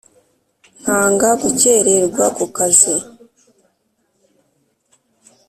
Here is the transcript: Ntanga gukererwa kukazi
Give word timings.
Ntanga 0.81 1.29
gukererwa 1.41 2.25
kukazi 2.37 2.93